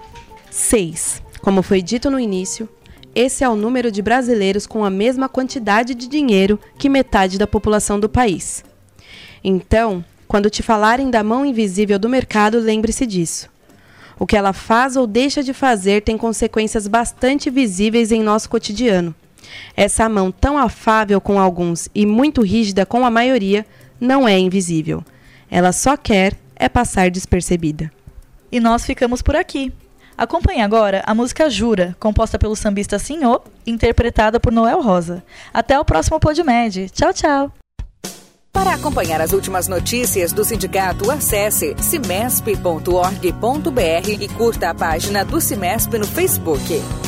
6. 0.49 1.21
Como 1.41 1.61
foi 1.61 1.81
dito 1.81 2.09
no 2.09 2.19
início, 2.19 2.69
esse 3.13 3.43
é 3.43 3.49
o 3.49 3.55
número 3.55 3.89
de 3.89 4.01
brasileiros 4.01 4.67
com 4.67 4.83
a 4.83 4.89
mesma 4.89 5.29
quantidade 5.29 5.95
de 5.95 6.07
dinheiro 6.07 6.59
que 6.77 6.89
metade 6.89 7.37
da 7.37 7.47
população 7.47 7.99
do 7.99 8.09
país. 8.09 8.63
Então, 9.43 10.03
quando 10.35 10.49
te 10.49 10.61
falarem 10.61 11.09
da 11.09 11.23
mão 11.23 11.45
invisível 11.45 11.97
do 11.97 12.09
mercado, 12.09 12.59
lembre-se 12.59 13.05
disso. 13.05 13.49
O 14.19 14.27
que 14.27 14.35
ela 14.35 14.51
faz 14.51 14.97
ou 14.97 15.07
deixa 15.07 15.41
de 15.41 15.53
fazer 15.53 16.01
tem 16.01 16.17
consequências 16.17 16.89
bastante 16.89 17.49
visíveis 17.49 18.11
em 18.11 18.21
nosso 18.21 18.49
cotidiano. 18.49 19.15
Essa 19.77 20.09
mão 20.09 20.33
tão 20.33 20.57
afável 20.57 21.21
com 21.21 21.39
alguns 21.39 21.87
e 21.95 22.05
muito 22.05 22.41
rígida 22.41 22.85
com 22.85 23.05
a 23.05 23.09
maioria 23.09 23.65
não 23.97 24.27
é 24.27 24.37
invisível. 24.37 25.01
Ela 25.49 25.71
só 25.71 25.95
quer 25.95 26.33
é 26.53 26.67
passar 26.67 27.09
despercebida. 27.09 27.89
E 28.51 28.59
nós 28.59 28.85
ficamos 28.85 29.21
por 29.21 29.37
aqui. 29.37 29.71
Acompanhe 30.17 30.61
agora 30.61 31.01
a 31.05 31.15
música 31.15 31.49
Jura, 31.49 31.95
composta 31.97 32.37
pelo 32.37 32.57
sambista 32.57 32.99
Sinhô, 32.99 33.39
interpretada 33.65 34.37
por 34.37 34.51
Noel 34.51 34.81
Rosa. 34.81 35.23
Até 35.53 35.79
o 35.79 35.85
próximo 35.85 36.19
Podmed. 36.19 36.89
Tchau, 36.89 37.13
tchau. 37.13 37.53
Para 38.55 38.73
acompanhar 38.73 39.19
as 39.19 39.33
últimas 39.33 39.67
notícias 39.67 40.31
do 40.31 40.45
sindicato, 40.45 41.11
acesse 41.11 41.75
cimesp.org.br 41.77 42.61
e 44.21 44.29
curta 44.29 44.69
a 44.69 44.73
página 44.73 45.25
do 45.25 45.41
Cimesp 45.41 45.97
no 45.97 46.07
Facebook. 46.07 47.04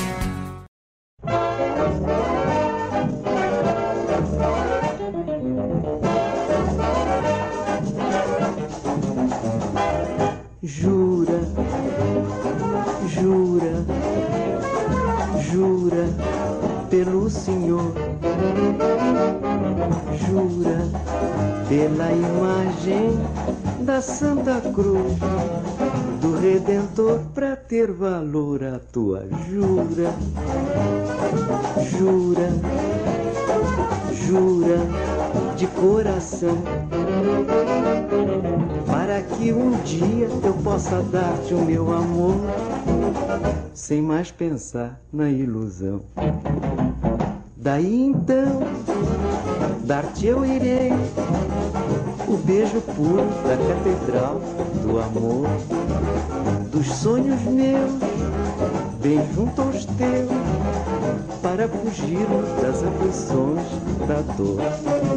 Santa 24.07 24.61
Cruz 24.73 25.13
do 26.21 26.39
Redentor 26.39 27.19
para 27.35 27.57
ter 27.57 27.91
valor 27.91 28.63
a 28.63 28.79
tua 28.79 29.27
jura, 29.49 30.13
jura, 31.91 32.49
jura 34.13 34.77
de 35.57 35.67
coração 35.67 36.57
para 38.87 39.21
que 39.21 39.51
um 39.51 39.71
dia 39.83 40.29
eu 40.41 40.53
possa 40.63 41.03
dar-te 41.03 41.53
o 41.53 41.59
meu 41.59 41.93
amor, 41.93 42.37
sem 43.73 44.01
mais 44.01 44.31
pensar 44.31 44.99
na 45.11 45.29
ilusão. 45.29 46.01
Daí 47.57 48.03
então, 48.03 48.61
dar-te 49.83 50.27
eu 50.27 50.45
irei 50.45 50.91
o 52.27 52.35
beijo 52.37 52.81
puro 52.81 53.23
da 53.43 53.55
catedral 53.55 54.41
do 54.83 54.99
amor, 54.99 55.47
dos 56.69 56.87
sonhos 56.87 57.41
meus, 57.43 57.91
bem 59.01 59.19
junto 59.33 59.61
aos 59.61 59.85
teus, 59.85 60.29
para 61.41 61.67
fugir 61.69 62.27
das 62.61 62.83
aflições 62.83 63.65
da 64.07 64.21
dor. 64.35 65.16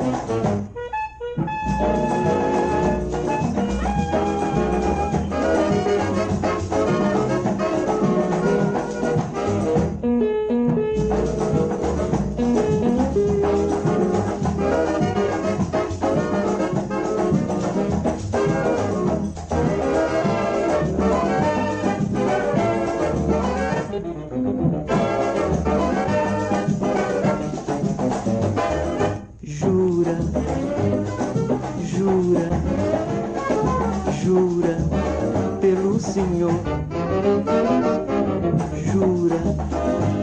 Jura 38.92 39.40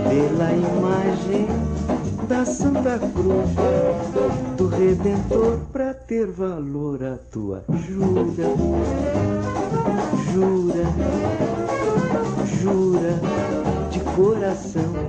pela 0.09 0.51
imagem 0.51 1.47
da 2.27 2.45
Santa 2.45 2.99
Cruz 2.99 3.49
do 4.57 4.67
Redentor 4.67 5.59
para 5.71 5.93
ter 5.93 6.27
valor 6.27 7.03
a 7.03 7.17
tua 7.31 7.63
jura, 7.69 8.43
jura, 10.33 10.85
jura 12.61 13.13
de 13.89 13.99
coração 14.15 15.07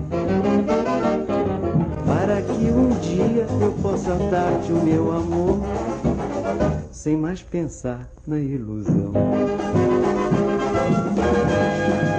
para 2.29 2.43
que 2.43 2.71
um 2.71 2.89
dia 3.01 3.47
eu 3.61 3.73
possa 3.83 4.15
dar-te 4.31 4.73
o 4.73 4.83
meu 4.83 5.13
amor, 5.13 5.61
sem 6.91 7.17
mais 7.17 7.43
pensar 7.43 8.09
na 8.27 8.39
ilusão. 8.39 9.13
Música 10.79 12.18